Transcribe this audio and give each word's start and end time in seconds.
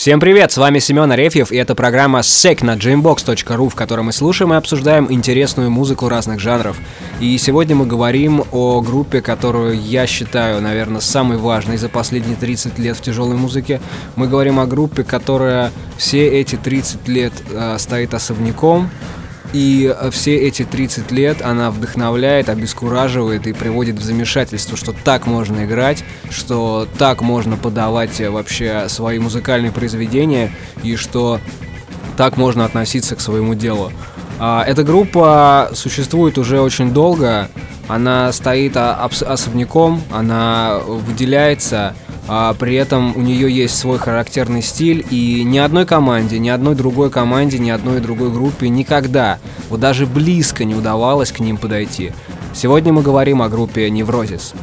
Всем 0.00 0.18
привет, 0.18 0.50
с 0.50 0.56
вами 0.56 0.78
Семен 0.78 1.12
Арефьев, 1.12 1.52
и 1.52 1.56
это 1.56 1.74
программа 1.74 2.20
SEC 2.20 2.64
на 2.64 2.74
dreambox.ru, 2.74 3.68
в 3.68 3.74
которой 3.74 4.00
мы 4.00 4.14
слушаем 4.14 4.54
и 4.54 4.56
обсуждаем 4.56 5.12
интересную 5.12 5.70
музыку 5.70 6.08
разных 6.08 6.40
жанров. 6.40 6.78
И 7.20 7.36
сегодня 7.36 7.76
мы 7.76 7.84
говорим 7.84 8.42
о 8.50 8.80
группе, 8.80 9.20
которую 9.20 9.78
я 9.78 10.06
считаю, 10.06 10.62
наверное, 10.62 11.02
самой 11.02 11.36
важной 11.36 11.76
за 11.76 11.90
последние 11.90 12.36
30 12.36 12.78
лет 12.78 12.96
в 12.96 13.02
тяжелой 13.02 13.36
музыке. 13.36 13.78
Мы 14.16 14.26
говорим 14.26 14.58
о 14.58 14.64
группе, 14.64 15.04
которая 15.04 15.70
все 15.98 16.26
эти 16.28 16.56
30 16.56 17.06
лет 17.06 17.34
э, 17.50 17.76
стоит 17.78 18.14
особняком, 18.14 18.88
и 19.52 19.94
э, 19.96 20.10
все 20.10 20.36
эти 20.36 20.64
30 20.64 21.10
лет 21.10 21.42
она 21.42 21.70
вдохновляет, 21.70 22.48
обескураживает 22.48 23.46
и 23.46 23.52
приводит 23.52 23.96
в 23.96 24.02
замешательство, 24.02 24.76
что 24.76 24.92
так 24.92 25.26
можно 25.26 25.64
играть, 25.64 26.04
что 26.30 26.86
так 26.98 27.20
можно 27.20 27.56
подавать 27.56 28.20
э, 28.20 28.30
вообще 28.30 28.88
свои 28.88 29.18
музыкальные 29.18 29.72
произведения 29.72 30.52
и 30.82 30.96
что 30.96 31.40
так 32.16 32.36
можно 32.36 32.64
относиться 32.64 33.16
к 33.16 33.20
своему 33.20 33.54
делу. 33.54 33.92
А, 34.38 34.64
эта 34.66 34.84
группа 34.84 35.70
существует 35.74 36.38
уже 36.38 36.60
очень 36.60 36.92
долго, 36.92 37.48
она 37.88 38.32
стоит 38.32 38.76
особняком, 38.76 40.00
она 40.12 40.78
выделяется, 40.86 41.94
а 42.32 42.54
при 42.54 42.76
этом 42.76 43.16
у 43.16 43.20
нее 43.22 43.52
есть 43.52 43.76
свой 43.76 43.98
характерный 43.98 44.62
стиль, 44.62 45.04
и 45.10 45.42
ни 45.42 45.58
одной 45.58 45.84
команде, 45.84 46.38
ни 46.38 46.48
одной 46.48 46.76
другой 46.76 47.10
команде, 47.10 47.58
ни 47.58 47.70
одной 47.70 47.98
другой 47.98 48.30
группе 48.30 48.68
никогда, 48.68 49.40
вот 49.68 49.80
даже 49.80 50.06
близко 50.06 50.64
не 50.64 50.76
удавалось 50.76 51.32
к 51.32 51.40
ним 51.40 51.56
подойти. 51.56 52.12
Сегодня 52.54 52.92
мы 52.92 53.02
говорим 53.02 53.42
о 53.42 53.48
группе 53.48 53.90
Neurosis. 53.90 54.54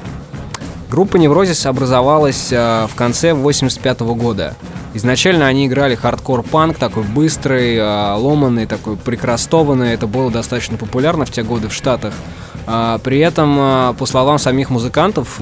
Группа 0.89 1.17
Neurosis 1.17 1.65
образовалась 1.65 2.53
э, 2.53 2.87
в 2.89 2.95
конце 2.95 3.33
85 3.33 3.99
-го 3.99 4.15
года. 4.15 4.55
Изначально 4.93 5.47
они 5.47 5.67
играли 5.67 5.95
хардкор-панк, 5.95 6.77
такой 6.77 7.03
быстрый, 7.03 7.75
э, 7.75 8.13
ломанный, 8.13 8.65
такой 8.65 8.95
прикрастованный. 8.95 9.93
Это 9.93 10.07
было 10.07 10.31
достаточно 10.31 10.77
популярно 10.77 11.25
в 11.25 11.31
те 11.31 11.43
годы 11.43 11.67
в 11.67 11.73
Штатах. 11.73 12.13
Э, 12.65 12.97
при 13.03 13.19
этом, 13.19 13.93
по 13.97 14.05
словам 14.05 14.39
самих 14.39 14.69
музыкантов, 14.69 15.41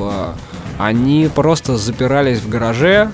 они 0.78 1.30
просто 1.34 1.78
запирались 1.78 2.40
в 2.40 2.50
гараже 2.50 3.12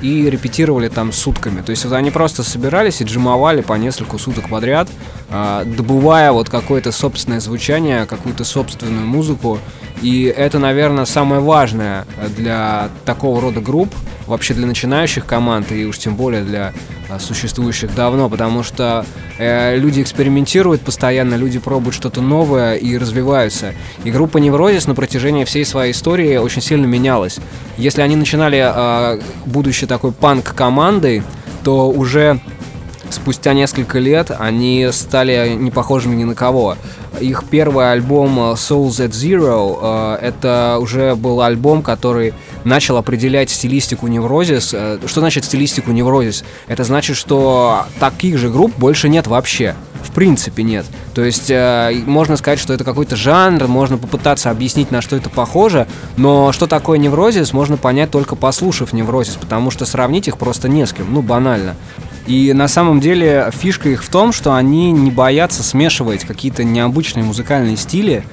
и 0.00 0.28
репетировали 0.28 0.88
там 0.88 1.12
сутками. 1.12 1.62
То 1.62 1.70
есть 1.70 1.84
вот 1.84 1.94
они 1.94 2.10
просто 2.10 2.42
собирались 2.42 3.00
и 3.00 3.04
джимовали 3.04 3.62
по 3.62 3.74
несколько 3.74 4.18
суток 4.18 4.48
подряд, 4.48 4.88
э, 5.30 5.64
добывая 5.64 6.32
вот 6.32 6.48
какое-то 6.48 6.92
собственное 6.92 7.40
звучание, 7.40 8.04
какую-то 8.06 8.44
собственную 8.44 9.06
музыку. 9.06 9.58
И 10.02 10.24
это, 10.24 10.58
наверное, 10.58 11.06
самое 11.06 11.40
важное 11.40 12.04
для 12.36 12.90
такого 13.06 13.40
рода 13.40 13.60
групп, 13.60 13.94
вообще 14.26 14.54
для 14.54 14.66
начинающих 14.66 15.24
команд, 15.24 15.72
и 15.72 15.86
уж 15.86 15.98
тем 15.98 16.16
более 16.16 16.42
для 16.42 16.72
а, 17.03 17.03
существующих 17.18 17.94
давно, 17.94 18.28
потому 18.28 18.62
что 18.62 19.04
э, 19.38 19.76
люди 19.76 20.02
экспериментируют 20.02 20.82
постоянно, 20.82 21.34
люди 21.34 21.58
пробуют 21.58 21.94
что-то 21.94 22.20
новое 22.20 22.74
и 22.76 22.96
развиваются. 22.98 23.74
И 24.04 24.10
группа 24.10 24.38
Неврозис 24.38 24.86
на 24.86 24.94
протяжении 24.94 25.44
всей 25.44 25.64
своей 25.64 25.92
истории 25.92 26.36
очень 26.36 26.62
сильно 26.62 26.86
менялась. 26.86 27.38
Если 27.76 28.02
они 28.02 28.16
начинали, 28.16 28.62
э, 28.64 29.20
будучи 29.46 29.86
такой 29.86 30.12
панк-командой, 30.12 31.22
то 31.62 31.90
уже 31.90 32.40
спустя 33.10 33.54
несколько 33.54 33.98
лет 33.98 34.30
они 34.36 34.88
стали 34.92 35.54
не 35.54 35.70
похожими 35.70 36.14
ни 36.14 36.24
на 36.24 36.34
кого. 36.34 36.76
Их 37.20 37.44
первый 37.48 37.92
альбом 37.92 38.38
э, 38.38 38.42
Souls 38.54 38.98
at 39.00 39.10
Zero 39.10 40.16
э, 40.20 40.26
это 40.26 40.78
уже 40.80 41.14
был 41.14 41.40
альбом, 41.40 41.82
который 41.82 42.34
начал 42.64 42.96
определять 42.96 43.50
стилистику 43.50 44.06
Неврозис. 44.06 44.72
Э, 44.72 44.98
что 45.06 45.20
значит 45.20 45.44
стилистику 45.44 45.92
Неврозис? 45.92 46.44
Это 46.66 46.84
значит, 46.84 47.16
что 47.16 47.86
таких 48.00 48.38
же 48.38 48.50
групп 48.50 48.72
больше 48.76 49.08
нет 49.08 49.26
вообще. 49.26 49.74
В 50.02 50.12
принципе 50.12 50.62
нет. 50.62 50.84
То 51.14 51.24
есть 51.24 51.50
можно 52.06 52.36
сказать, 52.36 52.58
что 52.58 52.74
это 52.74 52.84
какой-то 52.84 53.16
жанр, 53.16 53.66
можно 53.68 53.96
попытаться 53.96 54.50
объяснить, 54.50 54.90
на 54.90 55.00
что 55.00 55.16
это 55.16 55.30
похоже, 55.30 55.86
но 56.16 56.52
что 56.52 56.66
такое 56.66 56.98
неврозис, 56.98 57.52
можно 57.52 57.76
понять 57.76 58.10
только 58.10 58.36
послушав 58.36 58.92
неврозис, 58.92 59.36
потому 59.36 59.70
что 59.70 59.86
сравнить 59.86 60.28
их 60.28 60.36
просто 60.36 60.68
не 60.68 60.86
с 60.86 60.92
кем, 60.92 61.12
ну 61.12 61.22
банально. 61.22 61.74
И 62.26 62.52
на 62.54 62.68
самом 62.68 63.00
деле 63.00 63.50
фишка 63.54 63.90
их 63.90 64.02
в 64.02 64.08
том, 64.08 64.32
что 64.32 64.54
они 64.54 64.92
не 64.92 65.10
боятся 65.10 65.62
смешивать 65.62 66.24
какие-то 66.24 66.64
необычные 66.64 67.24
музыкальные 67.24 67.76
стили 67.76 68.24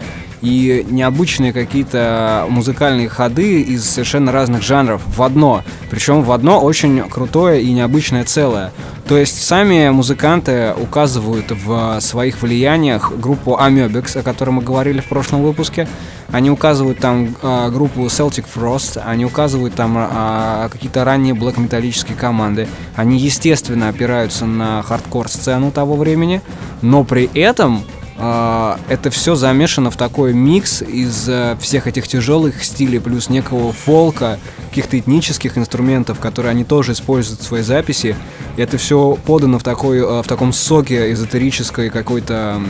и 0.41 0.85
необычные 0.89 1.53
какие-то 1.53 2.45
музыкальные 2.49 3.09
ходы 3.09 3.61
из 3.61 3.85
совершенно 3.89 4.31
разных 4.31 4.61
жанров 4.63 5.01
в 5.05 5.21
одно. 5.21 5.63
Причем 5.89 6.23
в 6.23 6.31
одно 6.31 6.59
очень 6.59 7.01
крутое 7.09 7.61
и 7.61 7.71
необычное 7.71 8.23
целое. 8.23 8.71
То 9.07 9.17
есть 9.17 9.43
сами 9.43 9.89
музыканты 9.89 10.73
указывают 10.77 11.51
в 11.51 11.99
своих 11.99 12.41
влияниях 12.41 13.11
группу 13.17 13.57
Amebix, 13.59 14.17
о 14.17 14.23
которой 14.23 14.51
мы 14.51 14.61
говорили 14.61 15.01
в 15.01 15.05
прошлом 15.05 15.43
выпуске. 15.43 15.87
Они 16.31 16.49
указывают 16.49 16.99
там 16.99 17.35
э, 17.41 17.69
группу 17.71 18.01
Celtic 18.05 18.45
Frost, 18.53 19.01
они 19.05 19.25
указывают 19.25 19.73
там 19.73 19.97
э, 19.97 20.69
какие-то 20.71 21.03
ранние 21.03 21.33
блэк-металлические 21.33 22.15
команды. 22.15 22.69
Они, 22.95 23.17
естественно, 23.17 23.89
опираются 23.89 24.45
на 24.45 24.81
хардкор-сцену 24.81 25.71
того 25.71 25.97
времени, 25.97 26.41
но 26.81 27.03
при 27.03 27.29
этом 27.33 27.83
это 28.21 29.09
все 29.09 29.33
замешано 29.33 29.89
в 29.89 29.97
такой 29.97 30.33
микс 30.33 30.83
из 30.83 31.27
э, 31.27 31.57
всех 31.59 31.87
этих 31.87 32.07
тяжелых 32.07 32.63
стилей, 32.63 32.99
плюс 32.99 33.29
некого 33.29 33.73
фолка, 33.73 34.37
каких-то 34.69 34.99
этнических 34.99 35.57
инструментов, 35.57 36.19
которые 36.19 36.51
они 36.51 36.63
тоже 36.63 36.91
используют 36.91 37.41
в 37.41 37.43
своей 37.43 37.63
записи. 37.63 38.15
И 38.57 38.61
это 38.61 38.77
все 38.77 39.17
подано 39.25 39.57
в, 39.57 39.63
такой, 39.63 39.99
э, 39.99 40.21
в 40.21 40.27
таком 40.27 40.53
соке 40.53 41.11
эзотерической 41.11 41.89
какой-то 41.89 42.61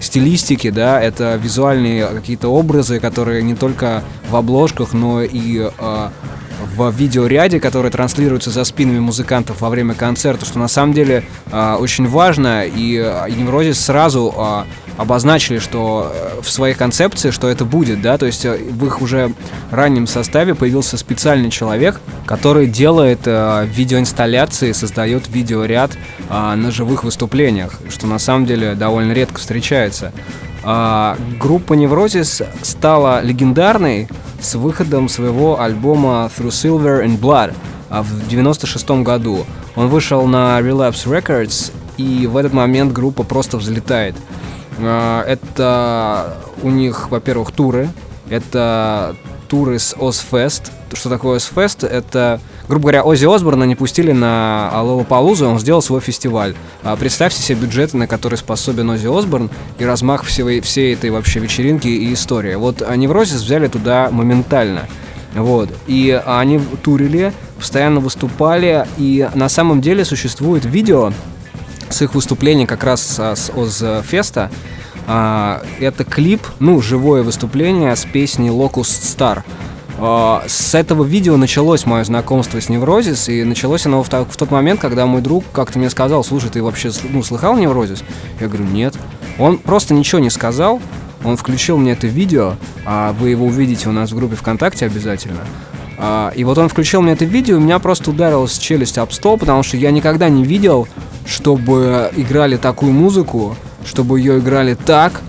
стилистики, 0.00 0.70
да, 0.70 1.00
это 1.00 1.36
визуальные 1.36 2.06
какие-то 2.06 2.48
образы, 2.48 2.98
которые 2.98 3.42
не 3.42 3.54
только 3.54 4.02
в 4.30 4.36
обложках, 4.36 4.94
но 4.94 5.22
и 5.22 5.68
э, 5.78 6.08
в 6.76 6.90
видеоряде, 6.90 7.60
который 7.60 7.90
транслируется 7.90 8.50
за 8.50 8.64
спинами 8.64 8.98
музыкантов 8.98 9.60
во 9.60 9.68
время 9.68 9.94
концерта, 9.94 10.44
что 10.44 10.58
на 10.58 10.68
самом 10.68 10.92
деле 10.92 11.24
э, 11.50 11.74
очень 11.78 12.06
важно, 12.06 12.64
и 12.64 12.96
э, 12.96 13.30
Неврозис 13.30 13.80
сразу 13.80 14.34
э, 14.36 14.64
обозначили, 14.96 15.58
что 15.58 16.12
э, 16.14 16.40
в 16.42 16.50
своей 16.50 16.74
концепции, 16.74 17.30
что 17.30 17.48
это 17.48 17.64
будет, 17.64 18.00
да, 18.00 18.18
то 18.18 18.26
есть 18.26 18.44
э, 18.44 18.56
в 18.56 18.86
их 18.86 19.02
уже 19.02 19.32
раннем 19.70 20.06
составе 20.06 20.54
появился 20.54 20.96
специальный 20.96 21.50
человек, 21.50 22.00
который 22.26 22.66
делает 22.66 23.20
э, 23.26 23.66
видеоинсталляции, 23.66 24.72
создает 24.72 25.28
видеоряд 25.28 25.92
э, 26.28 26.54
на 26.54 26.70
живых 26.70 27.04
выступлениях, 27.04 27.78
что 27.90 28.06
на 28.06 28.18
самом 28.18 28.46
деле 28.46 28.74
довольно 28.74 29.12
редко 29.12 29.38
встречается. 29.38 30.12
Э, 30.64 31.16
группа 31.40 31.74
Неврозис 31.74 32.42
стала 32.62 33.22
легендарной 33.22 34.08
с 34.40 34.54
выходом 34.54 35.08
своего 35.08 35.60
альбома 35.60 36.30
Through 36.36 36.48
Silver 36.48 37.04
and 37.04 37.18
Blood 37.18 37.54
а, 37.90 38.02
в 38.02 38.28
96 38.28 38.90
году. 39.02 39.44
Он 39.76 39.88
вышел 39.88 40.26
на 40.26 40.60
Relapse 40.60 41.06
Records, 41.06 41.72
и 41.96 42.26
в 42.26 42.36
этот 42.36 42.52
момент 42.52 42.92
группа 42.92 43.22
просто 43.22 43.56
взлетает. 43.56 44.16
А, 44.78 45.24
это 45.24 46.36
у 46.62 46.70
них, 46.70 47.10
во-первых, 47.10 47.52
туры. 47.52 47.88
Это 48.28 49.14
туры 49.48 49.78
с 49.78 49.94
Ozfest. 49.94 50.70
Что 50.92 51.10
такое 51.10 51.38
Ozfest? 51.38 51.86
Это 51.86 52.40
грубо 52.72 52.84
говоря, 52.84 53.02
Ози 53.02 53.26
Осборна 53.26 53.64
не 53.64 53.74
пустили 53.74 54.12
на 54.12 54.72
Палузу, 55.06 55.46
он 55.46 55.58
сделал 55.58 55.82
свой 55.82 56.00
фестиваль. 56.00 56.54
А 56.82 56.96
представьте 56.96 57.42
себе 57.42 57.60
бюджеты, 57.60 57.98
на 57.98 58.06
которые 58.06 58.38
способен 58.38 58.88
Ози 58.88 59.06
Осборн 59.06 59.50
и 59.78 59.84
размах 59.84 60.24
всей, 60.24 60.62
всей 60.62 60.94
этой 60.94 61.10
вообще 61.10 61.40
вечеринки 61.40 61.88
и 61.88 62.14
истории. 62.14 62.54
Вот 62.54 62.82
Неврозис 62.96 63.42
взяли 63.42 63.68
туда 63.68 64.08
моментально. 64.10 64.86
Вот. 65.34 65.68
И 65.86 66.18
они 66.24 66.62
турили, 66.82 67.34
постоянно 67.58 68.00
выступали, 68.00 68.86
и 68.96 69.28
на 69.34 69.50
самом 69.50 69.82
деле 69.82 70.06
существует 70.06 70.64
видео 70.64 71.12
с 71.90 72.00
их 72.00 72.14
выступления 72.14 72.66
как 72.66 72.84
раз 72.84 73.02
с 73.20 73.50
Озфеста. 73.54 74.50
А, 75.06 75.62
это 75.78 76.04
клип, 76.04 76.40
ну, 76.58 76.80
живое 76.80 77.22
выступление 77.22 77.94
с 77.94 78.06
песней 78.06 78.48
Locust 78.48 79.02
Star. 79.02 79.42
А, 80.04 80.42
с 80.48 80.74
этого 80.74 81.04
видео 81.04 81.36
началось 81.36 81.86
мое 81.86 82.02
знакомство 82.02 82.60
с 82.60 82.68
Неврозис, 82.68 83.28
и 83.28 83.44
началось 83.44 83.86
оно 83.86 84.02
в, 84.02 84.08
в 84.08 84.36
тот 84.36 84.50
момент, 84.50 84.80
когда 84.80 85.06
мой 85.06 85.22
друг 85.22 85.44
как-то 85.52 85.78
мне 85.78 85.88
сказал, 85.90 86.24
слушай, 86.24 86.50
ты 86.50 86.60
вообще 86.60 86.90
ну, 87.10 87.22
слыхал 87.22 87.56
Неврозис? 87.56 88.02
Я 88.40 88.48
говорю, 88.48 88.64
нет. 88.64 88.94
Он 89.38 89.58
просто 89.58 89.94
ничего 89.94 90.18
не 90.18 90.30
сказал, 90.30 90.80
он 91.22 91.36
включил 91.36 91.78
мне 91.78 91.92
это 91.92 92.08
видео, 92.08 92.54
а 92.84 93.12
вы 93.12 93.30
его 93.30 93.46
увидите 93.46 93.88
у 93.88 93.92
нас 93.92 94.10
в 94.10 94.16
группе 94.16 94.34
ВКонтакте 94.34 94.86
обязательно. 94.86 95.42
А, 95.98 96.32
и 96.34 96.42
вот 96.42 96.58
он 96.58 96.68
включил 96.68 97.00
мне 97.00 97.12
это 97.12 97.24
видео, 97.24 97.58
и 97.58 97.60
меня 97.60 97.78
просто 97.78 98.10
ударилась 98.10 98.58
челюсть 98.58 98.98
об 98.98 99.12
стол, 99.12 99.38
потому 99.38 99.62
что 99.62 99.76
я 99.76 99.92
никогда 99.92 100.28
не 100.28 100.42
видел, 100.42 100.88
чтобы 101.26 102.10
играли 102.16 102.56
такую 102.56 102.90
музыку, 102.90 103.56
чтобы 103.84 104.18
ее 104.18 104.40
играли 104.40 104.74
так, 104.74 105.20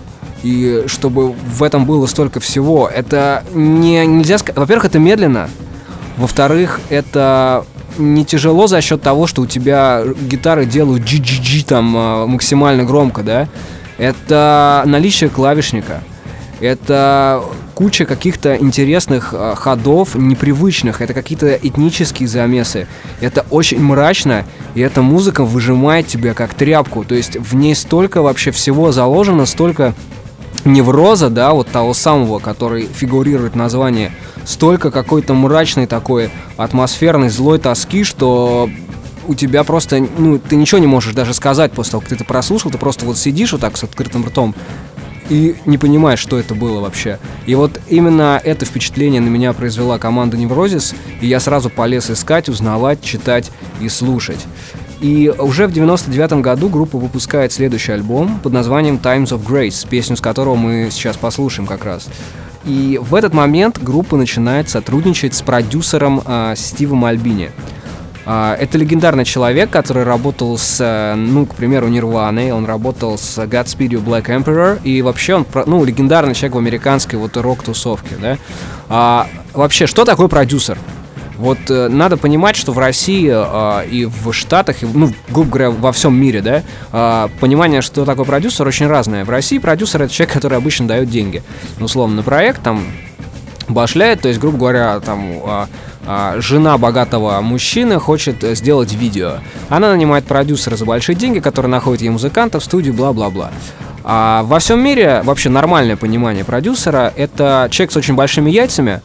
и 0.44 0.84
чтобы 0.86 1.32
в 1.32 1.62
этом 1.62 1.86
было 1.86 2.06
столько 2.06 2.38
всего. 2.38 2.86
Это 2.86 3.42
не, 3.54 4.06
нельзя 4.06 4.38
сказать... 4.38 4.58
Во-первых, 4.58 4.84
это 4.84 4.98
медленно. 4.98 5.48
Во-вторых, 6.18 6.80
это 6.90 7.64
не 7.96 8.24
тяжело 8.24 8.66
за 8.66 8.80
счет 8.80 9.00
того, 9.00 9.26
что 9.26 9.42
у 9.42 9.46
тебя 9.46 10.02
гитары 10.20 10.66
делают 10.66 11.02
GGG 11.02 11.66
там 11.66 11.94
а, 11.96 12.26
максимально 12.26 12.84
громко, 12.84 13.22
да? 13.22 13.48
Это 13.96 14.82
наличие 14.86 15.30
клавишника. 15.30 16.02
Это 16.60 17.42
куча 17.74 18.04
каких-то 18.04 18.56
интересных 18.56 19.30
э, 19.32 19.54
ходов, 19.56 20.14
непривычных. 20.14 21.00
Это 21.00 21.12
какие-то 21.12 21.54
этнические 21.54 22.28
замесы. 22.28 22.86
Это 23.20 23.44
очень 23.50 23.80
мрачно, 23.80 24.44
и 24.74 24.80
эта 24.80 25.02
музыка 25.02 25.44
выжимает 25.44 26.06
тебя 26.06 26.34
как 26.34 26.54
тряпку. 26.54 27.04
То 27.04 27.14
есть 27.14 27.36
в 27.36 27.54
ней 27.54 27.74
столько 27.74 28.22
вообще 28.22 28.50
всего 28.50 28.92
заложено, 28.92 29.46
столько 29.46 29.94
невроза, 30.64 31.30
да, 31.30 31.52
вот 31.52 31.68
того 31.68 31.94
самого, 31.94 32.38
который 32.38 32.86
фигурирует 32.86 33.52
в 33.52 33.56
названии, 33.56 34.12
столько 34.44 34.90
какой-то 34.90 35.34
мрачной 35.34 35.86
такой 35.86 36.30
атмосферной 36.56 37.30
злой 37.30 37.58
тоски, 37.58 38.04
что 38.04 38.68
у 39.26 39.34
тебя 39.34 39.64
просто, 39.64 40.06
ну, 40.18 40.38
ты 40.38 40.56
ничего 40.56 40.78
не 40.78 40.86
можешь 40.86 41.14
даже 41.14 41.34
сказать 41.34 41.72
после 41.72 41.92
того, 41.92 42.00
как 42.02 42.10
ты 42.10 42.14
это 42.16 42.24
прослушал, 42.24 42.70
ты 42.70 42.78
просто 42.78 43.06
вот 43.06 43.16
сидишь 43.16 43.52
вот 43.52 43.60
так 43.60 43.76
с 43.76 43.84
открытым 43.84 44.24
ртом 44.26 44.54
и 45.28 45.56
не 45.64 45.78
понимаешь, 45.78 46.18
что 46.18 46.38
это 46.38 46.54
было 46.54 46.80
вообще. 46.80 47.18
И 47.46 47.54
вот 47.54 47.80
именно 47.88 48.40
это 48.42 48.66
впечатление 48.66 49.20
на 49.20 49.28
меня 49.28 49.52
произвела 49.52 49.98
команда 49.98 50.36
Неврозис, 50.36 50.94
и 51.20 51.26
я 51.26 51.40
сразу 51.40 51.70
полез 51.70 52.10
искать, 52.10 52.48
узнавать, 52.48 53.02
читать 53.02 53.50
и 53.80 53.88
слушать. 53.88 54.44
И 55.04 55.30
уже 55.38 55.66
в 55.66 55.72
99 55.72 56.40
году 56.40 56.70
группа 56.70 56.96
выпускает 56.96 57.52
следующий 57.52 57.92
альбом 57.92 58.40
под 58.42 58.54
названием 58.54 58.96
Times 58.96 59.32
of 59.32 59.46
Grace, 59.46 59.86
песню 59.86 60.16
с 60.16 60.22
которого 60.22 60.54
мы 60.54 60.88
сейчас 60.90 61.18
послушаем 61.18 61.66
как 61.66 61.84
раз. 61.84 62.08
И 62.64 62.98
в 63.02 63.14
этот 63.14 63.34
момент 63.34 63.78
группа 63.82 64.16
начинает 64.16 64.70
сотрудничать 64.70 65.34
с 65.34 65.42
продюсером 65.42 66.22
э, 66.24 66.54
Стивом 66.56 67.04
Альбини. 67.04 67.50
Uh, 68.24 68.54
это 68.54 68.78
легендарный 68.78 69.26
человек, 69.26 69.68
который 69.68 70.04
работал 70.04 70.56
с, 70.56 70.80
э, 70.80 71.14
ну, 71.14 71.44
к 71.44 71.54
примеру, 71.54 71.88
Нирваной, 71.88 72.52
он 72.52 72.64
работал 72.64 73.18
с 73.18 73.36
Godspeed 73.36 73.90
You 73.90 74.02
Black 74.02 74.28
Emperor, 74.28 74.80
и 74.82 75.02
вообще 75.02 75.34
он, 75.34 75.46
ну, 75.66 75.84
легендарный 75.84 76.34
человек 76.34 76.54
в 76.54 76.58
американской 76.58 77.18
вот 77.18 77.36
рок-тусовке, 77.36 78.14
да. 78.18 78.38
Uh, 78.88 79.26
вообще, 79.52 79.86
что 79.86 80.06
такое 80.06 80.28
продюсер? 80.28 80.78
Вот 81.38 81.58
э, 81.68 81.88
надо 81.88 82.16
понимать, 82.16 82.56
что 82.56 82.72
в 82.72 82.78
России 82.78 83.30
э, 83.32 83.88
и 83.88 84.04
в 84.06 84.32
Штатах, 84.32 84.82
и, 84.82 84.86
ну, 84.86 85.12
грубо 85.28 85.50
говоря, 85.50 85.70
во 85.70 85.92
всем 85.92 86.14
мире, 86.14 86.40
да, 86.40 86.62
э, 86.92 87.28
понимание, 87.40 87.82
что 87.82 88.04
такое 88.04 88.24
продюсер, 88.24 88.66
очень 88.66 88.86
разное. 88.86 89.24
В 89.24 89.30
России 89.30 89.58
продюсер 89.58 90.02
это 90.02 90.12
человек, 90.12 90.34
который 90.34 90.58
обычно 90.58 90.86
дает 90.86 91.10
деньги. 91.10 91.42
Условно, 91.80 92.16
на 92.16 92.22
проект 92.22 92.62
там 92.62 92.84
башляет, 93.68 94.20
то 94.20 94.28
есть, 94.28 94.40
грубо 94.40 94.58
говоря, 94.58 95.00
там 95.00 95.24
э, 95.44 95.66
э, 96.06 96.40
жена 96.40 96.78
богатого 96.78 97.40
мужчины 97.40 97.98
хочет 97.98 98.42
сделать 98.56 98.92
видео. 98.92 99.38
Она 99.68 99.90
нанимает 99.90 100.24
продюсера 100.26 100.76
за 100.76 100.84
большие 100.84 101.16
деньги, 101.16 101.40
который 101.40 101.66
находит 101.66 102.02
ей 102.02 102.10
музыкантов 102.10 102.62
в 102.62 102.66
студию, 102.66 102.94
бла-бла-бла. 102.94 103.50
А 104.06 104.42
во 104.42 104.58
всем 104.58 104.80
мире 104.80 105.22
вообще 105.24 105.48
нормальное 105.48 105.96
понимание 105.96 106.44
продюсера— 106.44 107.12
это 107.16 107.68
человек 107.70 107.92
с 107.92 107.96
очень 107.96 108.14
большими 108.14 108.50
яйцами, 108.50 109.00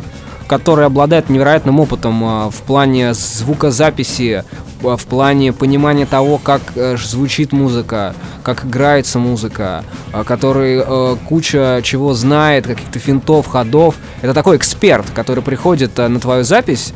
который 0.50 0.88
обладает 0.88 1.30
невероятным 1.30 1.80
опытом 1.80 2.24
а, 2.24 2.50
в 2.50 2.64
плане 2.64 3.14
звукозаписи, 3.14 4.44
а, 4.84 4.98
в 4.98 5.06
плане 5.06 5.54
понимания 5.54 6.08
того, 6.08 6.40
как 6.40 6.62
э, 6.76 6.98
звучит 6.98 7.52
музыка, 7.52 8.16
как 8.42 8.66
играется 8.66 9.20
музыка, 9.20 9.86
а, 10.12 10.24
который 10.24 10.82
э, 10.84 11.18
куча 11.28 11.82
чего 11.84 12.16
знает, 12.16 12.66
каких-то 12.66 12.98
финтов, 12.98 13.46
ходов. 13.46 13.94
Это 14.24 14.34
такой 14.34 14.58
эксперт, 14.58 15.06
который 15.14 15.44
приходит 15.44 16.00
э, 16.00 16.08
на 16.08 16.20
твою 16.20 16.44
запись 16.44 16.94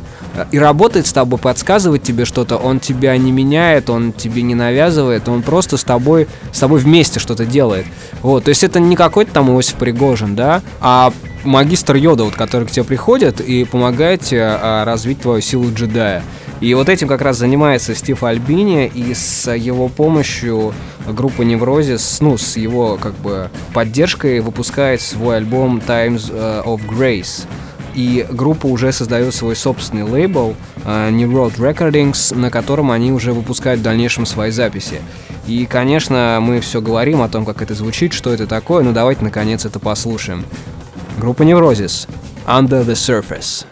и 0.50 0.58
работает 0.58 1.06
с 1.06 1.12
тобой, 1.12 1.38
подсказывает 1.38 2.02
тебе 2.02 2.24
что-то. 2.24 2.56
Он 2.56 2.80
тебя 2.80 3.16
не 3.16 3.30
меняет, 3.30 3.88
он 3.88 4.12
тебе 4.12 4.42
не 4.42 4.56
навязывает, 4.56 5.28
он 5.28 5.42
просто 5.42 5.76
с 5.76 5.84
тобой, 5.84 6.26
с 6.52 6.58
тобой 6.58 6.80
вместе 6.80 7.20
что-то 7.20 7.46
делает. 7.46 7.86
Вот, 8.20 8.44
то 8.44 8.48
есть 8.48 8.64
это 8.64 8.80
не 8.80 8.96
какой-то 8.96 9.30
там 9.30 9.48
Иосиф 9.50 9.76
Пригожин, 9.76 10.34
да, 10.34 10.60
а 10.80 11.12
магистр 11.44 11.96
Йода, 11.96 12.24
вот, 12.24 12.34
который 12.34 12.66
к 12.66 12.70
тебе 12.70 12.84
приходит 12.84 13.40
и 13.40 13.64
помогает 13.64 14.22
тебе 14.22 14.44
а, 14.46 14.84
развить 14.84 15.20
твою 15.20 15.40
силу 15.40 15.72
джедая. 15.72 16.22
И 16.60 16.72
вот 16.74 16.88
этим 16.88 17.08
как 17.08 17.20
раз 17.20 17.38
занимается 17.38 17.94
Стив 17.94 18.22
Альбини, 18.22 18.86
и 18.86 19.12
с 19.12 19.52
его 19.52 19.88
помощью 19.88 20.72
группа 21.06 21.42
Неврозис, 21.42 22.18
ну, 22.20 22.38
с 22.38 22.56
его 22.56 22.96
как 22.96 23.14
бы 23.14 23.50
поддержкой 23.74 24.40
выпускает 24.40 25.00
свой 25.00 25.36
альбом 25.36 25.80
Times 25.80 26.30
э, 26.30 26.62
of 26.64 26.80
Grace. 26.88 27.46
И 27.94 28.26
группа 28.28 28.66
уже 28.66 28.92
создает 28.92 29.34
свой 29.34 29.54
собственный 29.54 30.02
лейбл 30.02 30.56
uh, 30.84 31.10
New 31.12 31.30
Road 31.30 31.56
Recordings, 31.58 32.36
на 32.36 32.50
котором 32.50 32.90
они 32.90 33.12
уже 33.12 33.32
выпускают 33.32 33.80
в 33.80 33.82
дальнейшем 33.84 34.26
свои 34.26 34.50
записи. 34.50 35.00
И, 35.46 35.64
конечно, 35.66 36.38
мы 36.42 36.60
все 36.60 36.80
говорим 36.80 37.22
о 37.22 37.28
том, 37.28 37.44
как 37.44 37.62
это 37.62 37.74
звучит, 37.74 38.12
что 38.12 38.32
это 38.32 38.48
такое, 38.48 38.82
но 38.82 38.90
давайте 38.90 39.22
наконец 39.22 39.64
это 39.64 39.78
послушаем. 39.78 40.44
Группа 41.23 41.43
Неврозис. 41.43 42.07
Under 42.47 42.85
the 42.85 42.95
Surface. 42.95 43.65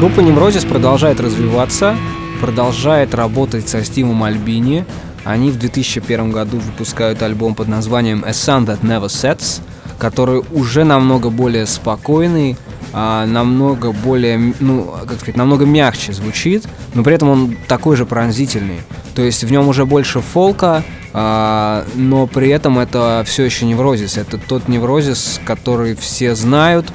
Группа 0.00 0.20
Неврозис 0.20 0.64
продолжает 0.64 1.20
развиваться, 1.20 1.94
продолжает 2.40 3.14
работать 3.14 3.68
со 3.68 3.84
Стивом 3.84 4.24
Альбини. 4.24 4.86
Они 5.24 5.50
в 5.50 5.58
2001 5.58 6.32
году 6.32 6.56
выпускают 6.56 7.22
альбом 7.22 7.54
под 7.54 7.68
названием 7.68 8.24
A 8.24 8.30
Sun 8.30 8.64
That 8.64 8.80
Never 8.80 9.08
Sets, 9.08 9.60
который 9.98 10.42
уже 10.52 10.84
намного 10.84 11.28
более 11.28 11.66
спокойный, 11.66 12.56
а, 12.94 13.26
намного 13.26 13.92
более, 13.92 14.54
ну, 14.58 14.90
как 15.06 15.18
сказать, 15.18 15.36
намного 15.36 15.66
мягче 15.66 16.14
звучит, 16.14 16.64
но 16.94 17.04
при 17.04 17.16
этом 17.16 17.28
он 17.28 17.56
такой 17.68 17.94
же 17.96 18.06
пронзительный. 18.06 18.80
То 19.14 19.20
есть 19.20 19.44
в 19.44 19.52
нем 19.52 19.68
уже 19.68 19.84
больше 19.84 20.22
фолка, 20.22 20.82
а, 21.12 21.84
но 21.94 22.26
при 22.26 22.48
этом 22.48 22.78
это 22.78 23.22
все 23.26 23.44
еще 23.44 23.66
неврозис. 23.66 24.16
Это 24.16 24.38
тот 24.38 24.66
неврозис, 24.66 25.42
который 25.44 25.94
все 25.94 26.34
знают, 26.34 26.86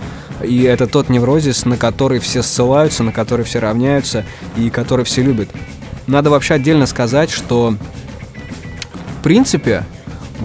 и 0.43 0.63
это 0.63 0.87
тот 0.87 1.09
неврозис, 1.09 1.65
на 1.65 1.77
который 1.77 2.19
все 2.19 2.43
ссылаются, 2.43 3.03
на 3.03 3.11
который 3.11 3.45
все 3.45 3.59
равняются 3.59 4.25
и 4.57 4.69
который 4.69 5.05
все 5.05 5.21
любят. 5.21 5.49
Надо 6.07 6.29
вообще 6.29 6.55
отдельно 6.55 6.85
сказать, 6.85 7.31
что 7.31 7.75
в 9.19 9.23
принципе 9.23 9.83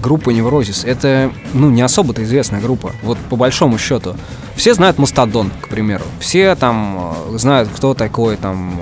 группа 0.00 0.30
Неврозис 0.30 0.84
это 0.84 1.32
ну 1.52 1.70
не 1.70 1.82
особо-то 1.82 2.22
известная 2.22 2.60
группа, 2.60 2.92
вот 3.02 3.18
по 3.18 3.36
большому 3.36 3.78
счету. 3.78 4.16
Все 4.56 4.74
знают 4.74 4.98
Мастодон, 4.98 5.50
к 5.60 5.68
примеру. 5.68 6.04
Все 6.18 6.54
там 6.54 7.14
э, 7.28 7.38
знают, 7.38 7.70
кто 7.74 7.94
такой 7.94 8.36
там 8.36 8.80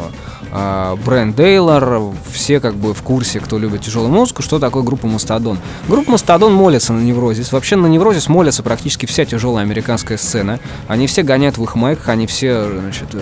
э, 0.52 0.96
Брэнд 1.04 1.36
Дейлор, 1.36 2.12
все 2.32 2.60
как 2.60 2.74
бы 2.74 2.94
в 2.94 3.02
курсе, 3.02 3.40
кто 3.40 3.58
любит 3.58 3.82
тяжелую 3.82 4.10
музыку, 4.10 4.42
что 4.42 4.58
такое 4.58 4.82
группа 4.82 5.06
Мастодон. 5.06 5.58
Группа 5.88 6.12
Мастодон 6.12 6.52
молится 6.52 6.92
на 6.92 7.00
Неврозис. 7.00 7.52
Вообще 7.52 7.76
на 7.76 7.86
Неврозис 7.86 8.28
молится 8.28 8.62
практически 8.62 9.06
вся 9.06 9.24
тяжелая 9.24 9.64
американская 9.64 10.18
сцена. 10.18 10.60
Они 10.86 11.06
все 11.06 11.22
гоняют 11.22 11.58
в 11.58 11.64
их 11.64 11.74
майках, 11.74 12.08
они 12.08 12.26
все, 12.26 12.68
значит, 12.80 13.14
э, 13.14 13.20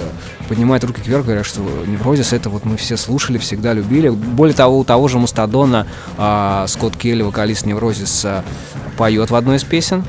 поднимают 0.48 0.84
руки 0.84 1.00
кверх, 1.00 1.24
говорят, 1.24 1.46
что 1.46 1.60
Неврозис 1.86 2.32
это 2.32 2.50
вот 2.50 2.64
мы 2.64 2.76
все 2.76 2.96
слушали, 2.96 3.38
всегда 3.38 3.72
любили. 3.72 4.08
Более 4.08 4.54
того, 4.54 4.78
у 4.78 4.84
того 4.84 5.08
же 5.08 5.18
Мастодона 5.18 5.86
э, 6.18 6.64
Скотт 6.68 6.96
Келли, 6.96 7.22
вокалист 7.22 7.66
Неврозис, 7.66 8.24
э, 8.24 8.42
поет 8.96 9.30
в 9.30 9.34
одной 9.34 9.56
из 9.56 9.64
песен. 9.64 10.04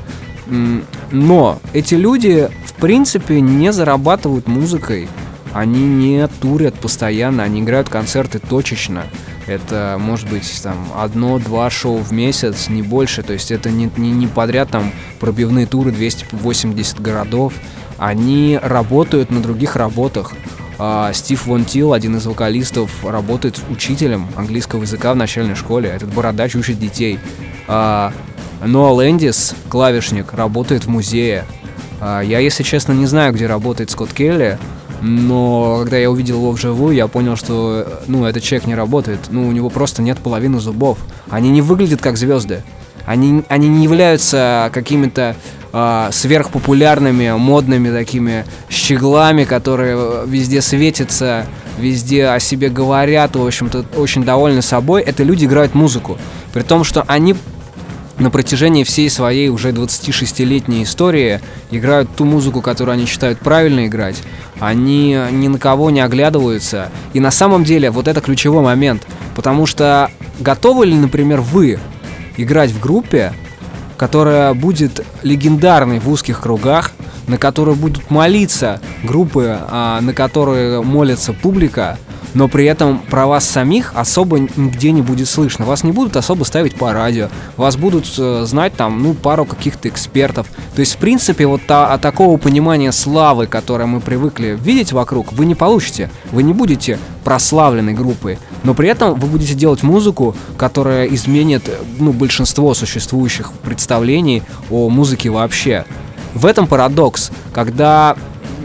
Но 1.10 1.58
эти 1.74 1.94
люди, 1.94 2.48
в 2.64 2.72
принципе, 2.74 3.40
не 3.40 3.72
зарабатывают 3.72 4.46
музыкой. 4.46 5.08
Они 5.58 5.80
не 5.80 6.28
турят 6.40 6.76
постоянно, 6.76 7.42
они 7.42 7.62
играют 7.62 7.88
концерты 7.88 8.38
точечно. 8.38 9.06
Это 9.48 9.96
может 9.98 10.30
быть 10.30 10.48
там 10.62 10.76
одно-два 10.96 11.68
шоу 11.68 11.96
в 11.98 12.12
месяц, 12.12 12.68
не 12.68 12.80
больше. 12.80 13.24
То 13.24 13.32
есть 13.32 13.50
это 13.50 13.68
не, 13.68 13.90
не, 13.96 14.12
не 14.12 14.28
подряд 14.28 14.70
там 14.70 14.92
пробивные 15.18 15.66
туры 15.66 15.90
280 15.90 17.00
городов. 17.00 17.54
Они 17.96 18.56
работают 18.62 19.32
на 19.32 19.42
других 19.42 19.74
работах. 19.74 20.34
Uh, 20.78 21.12
Стив 21.12 21.44
Вон 21.46 21.64
Тил, 21.64 21.92
один 21.92 22.18
из 22.18 22.26
вокалистов, 22.26 23.04
работает 23.04 23.60
учителем 23.68 24.28
английского 24.36 24.82
языка 24.82 25.12
в 25.12 25.16
начальной 25.16 25.56
школе. 25.56 25.88
Этот 25.88 26.14
бородач 26.14 26.54
учит 26.54 26.78
детей. 26.78 27.18
Uh, 27.66 28.12
Ноа 28.64 28.92
Лэндис, 28.92 29.56
клавишник, 29.68 30.34
работает 30.34 30.84
в 30.84 30.88
музее. 30.88 31.46
Uh, 32.00 32.24
я, 32.24 32.38
если 32.38 32.62
честно, 32.62 32.92
не 32.92 33.06
знаю, 33.06 33.32
где 33.32 33.48
работает 33.48 33.90
Скотт 33.90 34.12
Келли, 34.12 34.56
но 35.00 35.80
когда 35.82 35.96
я 35.96 36.10
увидел 36.10 36.36
его 36.36 36.52
вживую, 36.52 36.94
я 36.94 37.06
понял, 37.06 37.36
что, 37.36 37.86
ну, 38.06 38.24
этот 38.24 38.42
человек 38.42 38.66
не 38.66 38.74
работает. 38.74 39.20
Ну, 39.30 39.48
у 39.48 39.52
него 39.52 39.70
просто 39.70 40.02
нет 40.02 40.18
половины 40.18 40.58
зубов. 40.58 40.98
Они 41.30 41.50
не 41.50 41.62
выглядят 41.62 42.00
как 42.00 42.16
звезды. 42.16 42.62
Они, 43.06 43.42
они 43.48 43.68
не 43.68 43.84
являются 43.84 44.70
какими-то 44.72 45.34
э, 45.72 46.08
сверхпопулярными, 46.12 47.32
модными 47.38 47.90
такими 47.90 48.44
щеглами, 48.68 49.44
которые 49.44 50.26
везде 50.26 50.60
светятся, 50.60 51.46
везде 51.78 52.26
о 52.26 52.40
себе 52.40 52.68
говорят, 52.68 53.36
в 53.36 53.46
общем-то, 53.46 53.86
очень 53.96 54.24
довольны 54.24 54.60
собой. 54.60 55.02
Это 55.02 55.22
люди 55.22 55.46
играют 55.46 55.74
музыку. 55.74 56.18
При 56.52 56.62
том, 56.62 56.84
что 56.84 57.04
они 57.06 57.34
на 58.18 58.30
протяжении 58.30 58.84
всей 58.84 59.08
своей 59.10 59.48
уже 59.48 59.70
26-летней 59.70 60.82
истории 60.82 61.40
играют 61.70 62.08
ту 62.16 62.24
музыку, 62.24 62.60
которую 62.60 62.94
они 62.94 63.06
считают 63.06 63.38
правильно 63.38 63.86
играть. 63.86 64.20
Они 64.58 65.16
ни 65.30 65.48
на 65.48 65.58
кого 65.58 65.90
не 65.90 66.00
оглядываются. 66.00 66.90
И 67.12 67.20
на 67.20 67.30
самом 67.30 67.64
деле 67.64 67.90
вот 67.90 68.08
это 68.08 68.20
ключевой 68.20 68.62
момент. 68.62 69.06
Потому 69.36 69.66
что 69.66 70.10
готовы 70.40 70.86
ли, 70.86 70.94
например, 70.94 71.40
вы 71.40 71.78
играть 72.36 72.70
в 72.70 72.80
группе, 72.80 73.32
которая 73.96 74.54
будет 74.54 75.04
легендарной 75.22 75.98
в 75.98 76.08
узких 76.08 76.40
кругах, 76.40 76.92
на 77.26 77.36
которую 77.36 77.76
будут 77.76 78.10
молиться 78.10 78.80
группы, 79.04 79.58
а, 79.60 80.00
на 80.00 80.14
которые 80.14 80.82
молится 80.82 81.32
публика, 81.32 81.98
но 82.38 82.46
при 82.46 82.66
этом 82.66 83.00
про 83.00 83.26
вас 83.26 83.44
самих 83.44 83.92
особо 83.96 84.38
нигде 84.38 84.92
не 84.92 85.02
будет 85.02 85.28
слышно. 85.28 85.64
Вас 85.64 85.82
не 85.82 85.90
будут 85.90 86.16
особо 86.16 86.44
ставить 86.44 86.76
по 86.76 86.92
радио, 86.92 87.30
вас 87.56 87.76
будут 87.76 88.06
э, 88.16 88.44
знать 88.46 88.74
там, 88.74 89.02
ну, 89.02 89.14
пару 89.14 89.44
каких-то 89.44 89.88
экспертов. 89.88 90.46
То 90.76 90.80
есть, 90.80 90.94
в 90.94 90.98
принципе, 90.98 91.46
вот 91.46 91.62
та, 91.66 91.92
а 91.92 91.98
такого 91.98 92.36
понимания 92.36 92.92
славы, 92.92 93.48
которое 93.48 93.86
мы 93.86 93.98
привыкли 93.98 94.56
видеть 94.62 94.92
вокруг, 94.92 95.32
вы 95.32 95.46
не 95.46 95.56
получите. 95.56 96.10
Вы 96.30 96.44
не 96.44 96.52
будете 96.52 97.00
прославленной 97.24 97.94
группой, 97.94 98.38
но 98.62 98.72
при 98.72 98.88
этом 98.88 99.18
вы 99.18 99.26
будете 99.26 99.54
делать 99.54 99.82
музыку, 99.82 100.36
которая 100.56 101.06
изменит, 101.06 101.68
ну, 101.98 102.12
большинство 102.12 102.72
существующих 102.72 103.50
представлений 103.64 104.44
о 104.70 104.88
музыке 104.88 105.30
вообще. 105.30 105.86
В 106.34 106.46
этом 106.46 106.68
парадокс, 106.68 107.32
когда 107.52 108.14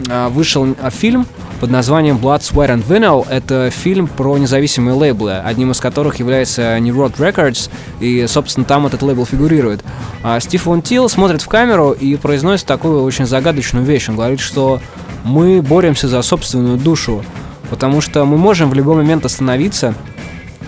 э, 0.08 0.28
вышел 0.28 0.64
э, 0.64 0.90
фильм 0.90 1.26
под 1.64 1.70
названием 1.70 2.18
Blood, 2.18 2.40
Sweat 2.40 2.68
and 2.68 2.86
Vinyl. 2.86 3.26
Это 3.26 3.70
фильм 3.70 4.06
про 4.06 4.36
независимые 4.36 4.94
лейблы, 4.94 5.38
одним 5.38 5.70
из 5.70 5.80
которых 5.80 6.16
является 6.16 6.78
New 6.78 6.94
Road 6.94 7.16
Records, 7.16 7.70
и, 8.00 8.26
собственно, 8.26 8.66
там 8.66 8.86
этот 8.86 9.00
лейбл 9.00 9.24
фигурирует. 9.24 9.82
А 10.22 10.38
Стив 10.40 10.66
Вон 10.66 10.82
Тил 10.82 11.08
смотрит 11.08 11.40
в 11.40 11.48
камеру 11.48 11.92
и 11.92 12.16
произносит 12.16 12.66
такую 12.66 13.02
очень 13.02 13.24
загадочную 13.24 13.86
вещь. 13.86 14.10
Он 14.10 14.16
говорит, 14.16 14.40
что 14.40 14.78
мы 15.24 15.62
боремся 15.62 16.06
за 16.06 16.20
собственную 16.20 16.76
душу, 16.76 17.24
потому 17.70 18.02
что 18.02 18.26
мы 18.26 18.36
можем 18.36 18.68
в 18.68 18.74
любой 18.74 18.96
момент 18.96 19.24
остановиться, 19.24 19.94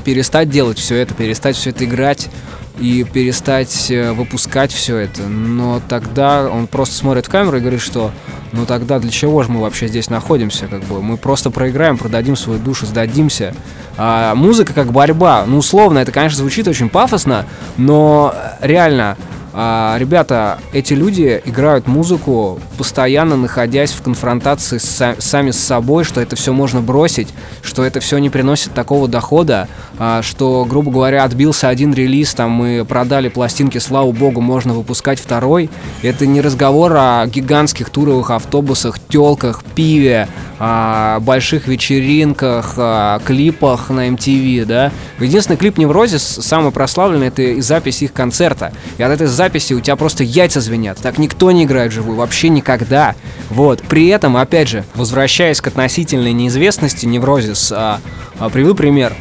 перестать 0.02 0.48
делать 0.48 0.78
все 0.78 0.96
это, 0.96 1.12
перестать 1.12 1.56
все 1.56 1.70
это 1.70 1.85
играть, 1.85 2.30
и 2.78 3.04
перестать 3.04 3.90
э, 3.90 4.12
выпускать 4.12 4.72
все 4.72 4.98
это. 4.98 5.22
Но 5.22 5.80
тогда 5.88 6.48
он 6.48 6.66
просто 6.66 6.94
смотрит 6.94 7.26
в 7.26 7.30
камеру 7.30 7.56
и 7.56 7.60
говорит, 7.60 7.80
что 7.80 8.10
ну 8.52 8.66
тогда 8.66 8.98
для 8.98 9.10
чего 9.10 9.42
же 9.42 9.50
мы 9.50 9.60
вообще 9.60 9.88
здесь 9.88 10.10
находимся? 10.10 10.66
Как 10.66 10.82
бы 10.84 11.02
мы 11.02 11.16
просто 11.16 11.50
проиграем, 11.50 11.98
продадим 11.98 12.36
свою 12.36 12.58
душу, 12.58 12.86
сдадимся. 12.86 13.54
А 13.96 14.34
музыка 14.34 14.74
как 14.74 14.92
борьба. 14.92 15.44
Ну, 15.46 15.58
условно, 15.58 15.98
это, 15.98 16.12
конечно, 16.12 16.38
звучит 16.38 16.68
очень 16.68 16.90
пафосно, 16.90 17.46
но 17.78 18.34
реально 18.60 19.16
а, 19.59 19.97
ребята, 19.99 20.59
эти 20.75 20.92
люди 20.92 21.40
играют 21.47 21.87
музыку, 21.87 22.61
постоянно 22.77 23.37
находясь 23.37 23.90
в 23.92 24.03
конфронтации 24.03 24.77
с, 24.77 25.16
сами 25.19 25.51
с 25.51 25.59
собой, 25.59 26.05
что 26.05 26.21
это 26.21 26.37
все 26.37 26.53
можно 26.53 26.83
бросить, 26.83 27.29
что 27.62 27.83
это 27.83 28.01
все 28.01 28.19
не 28.19 28.29
приносит 28.29 28.75
такого 28.75 29.09
дохода, 29.09 29.66
а, 29.99 30.21
что, 30.21 30.66
грубо 30.69 30.90
говоря, 30.90 31.25
отбился 31.25 31.71
один 31.71 31.95
релиз, 31.95 32.35
там 32.35 32.51
мы 32.51 32.85
продали 32.85 33.31
пластинки, 33.31 33.79
слава 33.79 34.12
богу, 34.12 34.42
можно 34.42 34.75
выпускать 34.75 35.19
второй. 35.19 35.71
Это 36.03 36.27
не 36.27 36.42
разговор 36.42 36.92
о 36.95 37.27
гигантских 37.27 37.88
туровых 37.88 38.31
автобусах, 38.33 38.99
телках, 39.09 39.64
пиве, 39.75 40.29
больших 40.59 41.66
вечеринках, 41.66 42.79
клипах 43.25 43.90
на 43.90 44.09
MTV, 44.09 44.64
да. 44.64 44.92
Единственный 45.19 45.57
клип 45.57 45.79
Неврозис, 45.79 46.23
самый 46.23 46.73
прославленный, 46.73 47.29
это 47.29 47.61
запись 47.61 48.03
их 48.03 48.12
концерта. 48.12 48.73
И 48.99 49.03
от 49.03 49.12
этой 49.12 49.27
записи 49.27 49.57
записи 49.57 49.75
у 49.75 49.81
тебя 49.81 49.97
просто 49.97 50.23
яйца 50.25 50.61
звенят. 50.61 50.99
Так 50.99 51.19
никто 51.19 51.51
не 51.51 51.64
играет 51.64 51.92
живую, 51.92 52.16
вообще 52.16 52.49
никогда. 52.49 53.14
Вот. 53.49 53.81
При 53.83 54.09
этом, 54.09 54.37
опять 54.37 54.69
же, 54.69 54.85
возвращаясь 54.95 55.61
к 55.61 55.66
относительной 55.69 56.33
неизвестности 56.33 57.07
Неврозис, 57.07 57.73
а, 57.73 58.01
а, 58.38 58.49
приведу 58.49 58.75
пример. 58.75 59.14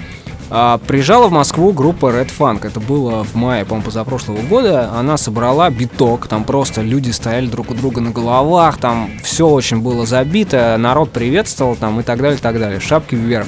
А, 0.50 0.78
приезжала 0.78 1.28
в 1.28 1.32
Москву 1.32 1.72
группа 1.72 2.08
Red 2.08 2.32
Funk. 2.38 2.68
Это 2.68 2.80
было 2.80 3.24
в 3.24 3.36
мае, 3.36 3.66
по-моему, 3.66 3.86
позапрошлого 3.86 4.42
года. 4.42 4.92
Она 4.94 5.18
собрала 5.18 5.70
биток. 5.70 6.28
Там 6.28 6.44
просто 6.44 6.82
люди 6.82 7.12
стояли 7.12 7.48
друг 7.48 7.72
у 7.72 7.74
друга 7.74 8.02
на 8.02 8.12
головах. 8.12 8.78
Там 8.78 9.10
все 9.24 9.48
очень 9.48 9.82
было 9.82 10.06
забито. 10.06 10.76
Народ 10.78 11.12
приветствовал 11.12 11.76
там 11.76 12.00
и 12.00 12.04
так 12.04 12.22
далее, 12.22 12.38
и 12.38 12.42
так 12.42 12.60
далее. 12.60 12.80
Шапки 12.80 13.16
вверх. 13.16 13.48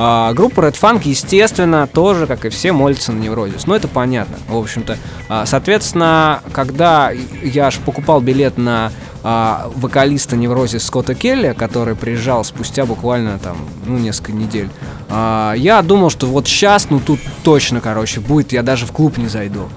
А, 0.00 0.32
группа 0.32 0.60
Red 0.60 0.76
Funk, 0.80 1.00
естественно, 1.06 1.88
тоже, 1.88 2.28
как 2.28 2.44
и 2.44 2.50
все, 2.50 2.70
молится 2.70 3.10
на 3.10 3.20
неврозис. 3.20 3.66
Но 3.66 3.74
это 3.74 3.88
понятно, 3.88 4.36
в 4.46 4.56
общем-то. 4.56 4.96
А, 5.28 5.44
соответственно, 5.44 6.40
когда 6.52 7.10
я 7.42 7.66
аж 7.66 7.78
покупал 7.78 8.20
билет 8.20 8.58
на 8.58 8.92
а, 9.24 9.68
вокалиста 9.74 10.36
неврозис 10.36 10.84
Скотта 10.84 11.16
Келли, 11.16 11.52
который 11.52 11.96
приезжал 11.96 12.44
спустя 12.44 12.86
буквально 12.86 13.40
там, 13.40 13.56
ну, 13.86 13.98
несколько 13.98 14.30
недель, 14.30 14.70
а, 15.08 15.54
я 15.54 15.82
думал, 15.82 16.10
что 16.10 16.28
вот 16.28 16.46
сейчас, 16.46 16.90
ну, 16.90 17.00
тут 17.00 17.18
точно, 17.42 17.80
короче, 17.80 18.20
будет, 18.20 18.52
я 18.52 18.62
даже 18.62 18.86
в 18.86 18.92
клуб 18.92 19.18
не 19.18 19.26
зайду. 19.26 19.68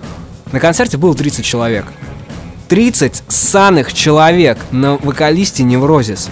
На 0.52 0.60
концерте 0.60 0.98
было 0.98 1.16
30 1.16 1.44
человек. 1.44 1.86
30 2.68 3.24
ссаных 3.28 3.92
человек 3.92 4.60
на 4.70 4.98
вокалисте 4.98 5.64
Неврозис. 5.64 6.30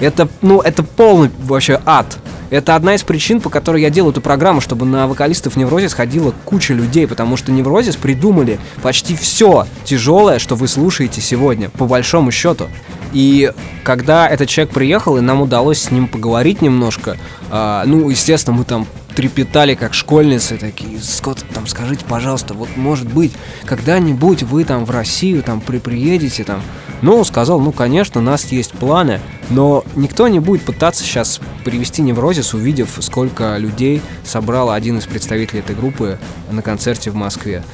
Это, 0.00 0.28
ну, 0.42 0.60
это 0.60 0.82
полный 0.82 1.30
вообще 1.38 1.80
ад. 1.86 2.18
Это 2.50 2.76
одна 2.76 2.94
из 2.94 3.02
причин, 3.02 3.40
по 3.40 3.50
которой 3.50 3.82
я 3.82 3.90
делаю 3.90 4.12
эту 4.12 4.20
программу, 4.20 4.60
чтобы 4.60 4.86
на 4.86 5.06
вокалистов 5.06 5.56
Неврозис 5.56 5.92
ходила 5.92 6.32
куча 6.44 6.72
людей, 6.72 7.06
потому 7.06 7.36
что 7.36 7.52
Неврозис 7.52 7.96
придумали 7.96 8.58
почти 8.82 9.14
все 9.14 9.66
тяжелое, 9.84 10.38
что 10.38 10.54
вы 10.54 10.66
слушаете 10.68 11.20
сегодня, 11.20 11.68
по 11.68 11.86
большому 11.86 12.30
счету. 12.30 12.68
И 13.12 13.52
когда 13.84 14.28
этот 14.28 14.48
человек 14.48 14.72
приехал, 14.72 15.16
и 15.16 15.20
нам 15.20 15.42
удалось 15.42 15.82
с 15.82 15.90
ним 15.90 16.08
поговорить 16.08 16.62
немножко, 16.62 17.16
э, 17.50 17.82
ну, 17.86 18.08
естественно, 18.08 18.56
мы 18.56 18.64
там 18.64 18.86
трепетали, 19.18 19.74
как 19.74 19.94
школьницы, 19.94 20.58
такие, 20.58 21.00
Скотт, 21.00 21.44
там, 21.52 21.66
скажите, 21.66 22.04
пожалуйста, 22.08 22.54
вот, 22.54 22.68
может 22.76 23.12
быть, 23.12 23.32
когда-нибудь 23.64 24.44
вы 24.44 24.62
там 24.62 24.84
в 24.84 24.92
Россию, 24.92 25.42
там, 25.42 25.60
при 25.60 25.78
приедете, 25.78 26.44
там, 26.44 26.62
ну, 27.02 27.24
сказал, 27.24 27.58
ну, 27.58 27.72
конечно, 27.72 28.20
у 28.20 28.22
нас 28.22 28.44
есть 28.52 28.70
планы, 28.70 29.18
но 29.50 29.82
никто 29.96 30.28
не 30.28 30.38
будет 30.38 30.62
пытаться 30.62 31.02
сейчас 31.02 31.40
привести 31.64 32.00
неврозис, 32.00 32.54
увидев, 32.54 32.90
сколько 33.00 33.56
людей 33.56 34.02
собрал 34.22 34.70
один 34.70 34.98
из 34.98 35.06
представителей 35.06 35.62
этой 35.62 35.74
группы 35.74 36.16
на 36.52 36.62
концерте 36.62 37.10
в 37.10 37.16
Москве. 37.16 37.64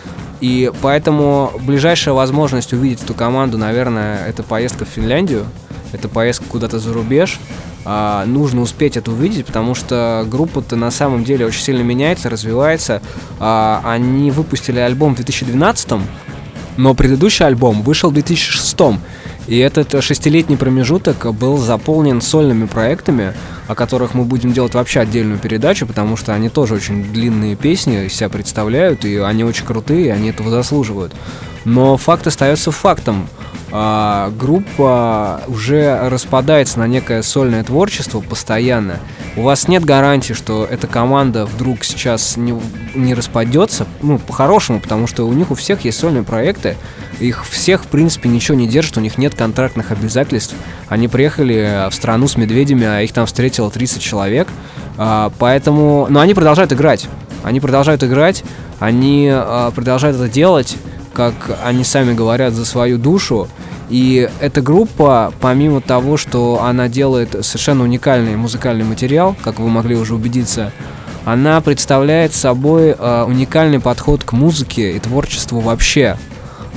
И 0.40 0.72
поэтому 0.80 1.52
ближайшая 1.60 2.14
возможность 2.14 2.72
увидеть 2.72 3.02
эту 3.02 3.12
команду, 3.12 3.58
наверное, 3.58 4.26
это 4.26 4.44
поездка 4.44 4.86
в 4.86 4.88
Финляндию, 4.88 5.44
это 5.92 6.08
поездка 6.08 6.46
куда-то 6.48 6.78
за 6.78 6.94
рубеж. 6.94 7.38
А, 7.84 8.24
нужно 8.24 8.62
успеть 8.62 8.96
это 8.96 9.10
увидеть, 9.10 9.46
потому 9.46 9.74
что 9.74 10.24
группа-то 10.28 10.76
на 10.76 10.90
самом 10.90 11.24
деле 11.24 11.46
очень 11.46 11.62
сильно 11.62 11.82
меняется, 11.82 12.30
развивается. 12.30 13.02
А, 13.40 13.80
они 13.84 14.30
выпустили 14.30 14.78
альбом 14.78 15.12
в 15.12 15.16
2012 15.16 16.00
но 16.76 16.92
предыдущий 16.94 17.46
альбом 17.46 17.82
вышел 17.82 18.10
в 18.10 18.14
2006 18.14 18.76
и 19.46 19.58
этот 19.58 20.02
шестилетний 20.02 20.56
промежуток 20.56 21.34
был 21.34 21.58
заполнен 21.58 22.22
сольными 22.22 22.64
проектами, 22.64 23.34
о 23.68 23.74
которых 23.74 24.14
мы 24.14 24.24
будем 24.24 24.52
делать 24.52 24.74
вообще 24.74 25.00
отдельную 25.00 25.38
передачу, 25.38 25.86
потому 25.86 26.16
что 26.16 26.32
они 26.34 26.48
тоже 26.48 26.74
очень 26.74 27.04
длинные 27.12 27.54
песни 27.54 28.08
себя 28.08 28.30
представляют, 28.30 29.04
и 29.04 29.18
они 29.18 29.44
очень 29.44 29.66
крутые, 29.66 30.06
и 30.06 30.10
они 30.10 30.30
этого 30.30 30.50
заслуживают. 30.50 31.12
Но 31.66 31.98
факт 31.98 32.26
остается 32.26 32.70
фактом 32.70 33.28
а, 33.76 34.30
группа 34.38 35.42
уже 35.48 36.08
распадается 36.08 36.78
на 36.78 36.86
некое 36.86 37.22
сольное 37.22 37.64
творчество 37.64 38.20
постоянно. 38.20 39.00
У 39.36 39.42
вас 39.42 39.66
нет 39.66 39.84
гарантии, 39.84 40.32
что 40.32 40.64
эта 40.64 40.86
команда 40.86 41.44
вдруг 41.44 41.82
сейчас 41.82 42.36
не, 42.36 42.54
не 42.94 43.14
распадется, 43.14 43.88
ну, 44.00 44.20
по-хорошему, 44.20 44.78
потому 44.78 45.08
что 45.08 45.26
у 45.26 45.32
них 45.32 45.50
у 45.50 45.56
всех 45.56 45.84
есть 45.84 45.98
сольные 45.98 46.22
проекты, 46.22 46.76
их 47.18 47.44
всех, 47.44 47.82
в 47.82 47.88
принципе, 47.88 48.28
ничего 48.28 48.56
не 48.56 48.68
держит, 48.68 48.96
у 48.96 49.00
них 49.00 49.18
нет 49.18 49.34
контрактных 49.34 49.90
обязательств. 49.90 50.54
Они 50.88 51.08
приехали 51.08 51.88
в 51.90 51.94
страну 51.94 52.28
с 52.28 52.36
медведями, 52.36 52.86
а 52.86 53.00
их 53.00 53.12
там 53.12 53.26
встретило 53.26 53.72
30 53.72 54.00
человек, 54.00 54.46
а, 54.98 55.32
поэтому... 55.40 56.06
Но 56.08 56.20
они 56.20 56.32
продолжают 56.34 56.72
играть. 56.72 57.08
Они 57.42 57.58
продолжают 57.58 58.04
играть, 58.04 58.44
они 58.78 59.28
а, 59.32 59.72
продолжают 59.72 60.16
это 60.16 60.28
делать, 60.28 60.76
как 61.14 61.34
они 61.64 61.84
сами 61.84 62.12
говорят, 62.12 62.52
за 62.52 62.64
свою 62.64 62.98
душу. 62.98 63.48
И 63.88 64.28
эта 64.40 64.60
группа, 64.60 65.32
помимо 65.40 65.80
того, 65.80 66.16
что 66.16 66.62
она 66.62 66.88
делает 66.88 67.44
совершенно 67.44 67.84
уникальный 67.84 68.36
музыкальный 68.36 68.84
материал, 68.84 69.36
как 69.42 69.60
вы 69.60 69.68
могли 69.68 69.94
уже 69.96 70.14
убедиться, 70.14 70.72
она 71.24 71.60
представляет 71.60 72.34
собой 72.34 72.94
э, 72.98 73.24
уникальный 73.26 73.80
подход 73.80 74.24
к 74.24 74.32
музыке 74.32 74.92
и 74.92 74.98
творчеству 74.98 75.60
вообще. 75.60 76.18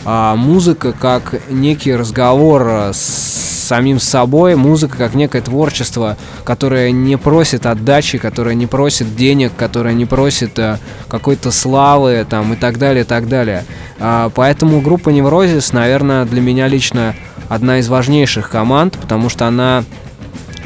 А 0.05 0.35
музыка 0.35 0.93
как 0.93 1.41
некий 1.49 1.93
разговор 1.93 2.91
с 2.93 3.46
самим 3.67 3.99
собой, 3.99 4.55
музыка 4.55 4.97
как 4.97 5.13
некое 5.13 5.41
творчество, 5.41 6.17
которое 6.43 6.91
не 6.91 7.17
просит 7.17 7.65
отдачи, 7.65 8.17
которое 8.17 8.55
не 8.55 8.65
просит 8.65 9.15
денег, 9.15 9.51
которое 9.55 9.93
не 9.93 10.05
просит 10.05 10.57
э, 10.57 10.77
какой-то 11.07 11.51
славы 11.51 12.25
там 12.29 12.53
и 12.53 12.55
так 12.55 12.77
далее, 12.77 13.03
и 13.03 13.07
так 13.07 13.27
далее. 13.27 13.65
А, 13.99 14.31
поэтому 14.33 14.81
группа 14.81 15.09
Неврозис, 15.09 15.73
наверное, 15.73 16.25
для 16.25 16.41
меня 16.41 16.67
лично 16.67 17.15
одна 17.49 17.79
из 17.79 17.89
важнейших 17.89 18.49
команд, 18.49 18.97
потому 18.97 19.29
что 19.29 19.47
она 19.47 19.83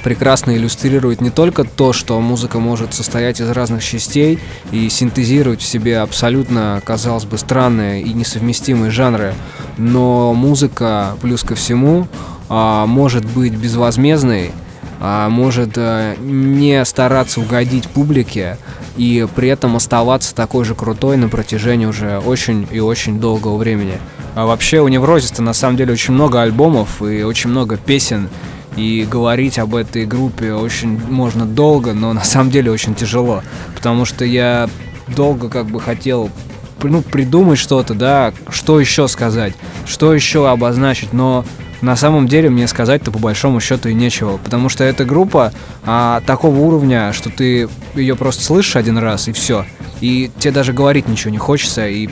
прекрасно 0.03 0.55
иллюстрирует 0.55 1.21
не 1.21 1.29
только 1.29 1.63
то, 1.63 1.93
что 1.93 2.19
музыка 2.19 2.59
может 2.59 2.93
состоять 2.93 3.39
из 3.39 3.49
разных 3.49 3.83
частей 3.83 4.39
и 4.71 4.89
синтезировать 4.89 5.61
в 5.61 5.65
себе 5.65 5.99
абсолютно, 5.99 6.81
казалось 6.83 7.25
бы, 7.25 7.37
странные 7.37 8.01
и 8.01 8.13
несовместимые 8.13 8.91
жанры, 8.91 9.33
но 9.77 10.33
музыка, 10.33 11.15
плюс 11.21 11.43
ко 11.43 11.55
всему, 11.55 12.07
а, 12.53 12.85
может 12.85 13.23
быть 13.23 13.53
безвозмездной, 13.53 14.51
а, 14.99 15.29
может 15.29 15.71
а, 15.77 16.17
не 16.17 16.83
стараться 16.83 17.39
угодить 17.39 17.87
публике 17.87 18.57
и 18.97 19.25
при 19.37 19.47
этом 19.47 19.77
оставаться 19.77 20.35
такой 20.35 20.65
же 20.65 20.75
крутой 20.75 21.15
на 21.15 21.29
протяжении 21.29 21.85
уже 21.85 22.19
очень 22.19 22.67
и 22.69 22.81
очень 22.81 23.21
долгого 23.21 23.55
времени. 23.55 23.97
А 24.35 24.45
вообще 24.45 24.81
у 24.81 24.89
Неврозиста 24.89 25.41
на 25.41 25.53
самом 25.53 25.77
деле 25.77 25.93
очень 25.93 26.13
много 26.13 26.41
альбомов 26.41 27.01
и 27.01 27.23
очень 27.23 27.49
много 27.49 27.77
песен, 27.77 28.27
и 28.75 29.07
говорить 29.09 29.57
об 29.57 29.73
этой 29.73 30.05
группе 30.05 30.51
очень 30.51 30.99
можно 31.09 31.45
долго, 31.45 31.93
но 31.93 32.11
на 32.11 32.23
самом 32.25 32.51
деле 32.51 32.69
очень 32.69 32.95
тяжело, 32.95 33.43
потому 33.75 34.03
что 34.03 34.25
я 34.25 34.69
долго 35.07 35.47
как 35.47 35.67
бы 35.67 35.79
хотел 35.79 36.29
ну, 36.83 37.01
придумать 37.01 37.59
что-то, 37.59 37.93
да, 37.93 38.33
что 38.49 38.77
еще 38.77 39.07
сказать, 39.07 39.53
что 39.85 40.13
еще 40.13 40.49
обозначить, 40.49 41.13
но 41.13 41.45
на 41.81 41.95
самом 41.95 42.27
деле 42.27 42.49
мне 42.49 42.67
сказать-то 42.67 43.11
по 43.11 43.19
большому 43.19 43.59
счету 43.59 43.89
и 43.89 43.93
нечего, 43.93 44.37
потому 44.37 44.69
что 44.69 44.83
эта 44.83 45.05
группа 45.05 45.51
а, 45.83 46.21
такого 46.25 46.57
уровня, 46.59 47.11
что 47.13 47.29
ты 47.29 47.67
ее 47.95 48.15
просто 48.15 48.43
слышишь 48.43 48.75
один 48.75 48.97
раз 48.97 49.27
и 49.27 49.31
все, 49.31 49.65
и 49.99 50.31
тебе 50.39 50.51
даже 50.51 50.73
говорить 50.73 51.07
ничего 51.07 51.31
не 51.31 51.37
хочется, 51.37 51.87
и 51.87 52.09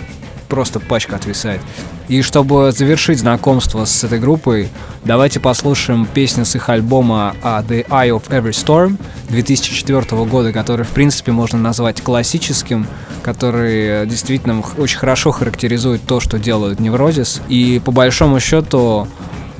просто 0.50 0.80
пачка 0.80 1.16
отвисает. 1.16 1.62
И 2.08 2.24
чтобы 2.24 2.72
завершить 2.72 3.20
знакомство 3.20 3.86
с 3.86 4.04
этой 4.04 4.20
группой, 4.20 4.70
давайте 5.06 5.40
послушаем 5.40 6.08
песню 6.08 6.44
с 6.44 6.56
их 6.56 6.68
альбома 6.70 7.36
uh, 7.44 7.64
The 7.66 7.88
Eye 7.88 8.10
of 8.10 8.30
Every 8.30 8.50
Storm 8.50 8.98
2004 9.30 10.26
года, 10.26 10.52
который, 10.52 10.86
в 10.86 10.90
принципе, 10.90 11.32
можно 11.32 11.60
назвать 11.60 12.02
классическим, 12.02 12.88
который 13.22 14.08
действительно 14.08 14.64
очень 14.78 14.98
хорошо 14.98 15.30
характеризует 15.30 16.02
то, 16.02 16.20
что 16.20 16.40
делают 16.40 16.80
Неврозис. 16.80 17.42
И 17.48 17.80
по 17.86 17.92
большому 17.92 18.40
счету 18.40 19.08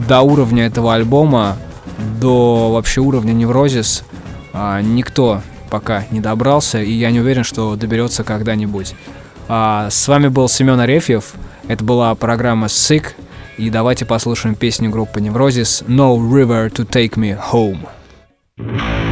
до 0.08 0.22
уровня 0.22 0.66
этого 0.66 0.94
альбома, 0.94 1.58
до 2.20 2.72
вообще 2.72 3.02
уровня 3.02 3.34
Неврозис 3.34 4.04
а, 4.54 4.82
никто 4.82 5.42
пока 5.70 6.06
не 6.12 6.20
добрался, 6.20 6.82
и 6.82 6.92
я 6.92 7.12
не 7.12 7.20
уверен, 7.20 7.44
что 7.44 7.76
доберется 7.76 8.24
когда-нибудь. 8.24 8.96
А, 9.48 9.90
с 9.90 10.08
вами 10.08 10.28
был 10.28 10.50
Семен 10.50 10.80
Арефьев, 10.80 11.34
это 11.68 11.84
была 11.84 12.14
программа 12.16 12.68
Sick, 12.68 13.08
и 13.58 13.70
давайте 13.70 14.06
послушаем 14.06 14.56
песню 14.56 14.90
группы 14.90 15.22
Неврозис 15.22 15.84
No 15.88 16.18
River 16.18 16.72
to 16.72 16.88
Take 16.88 17.16
Me 17.16 17.38
Home. 17.52 19.09